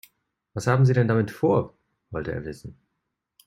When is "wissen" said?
2.43-2.75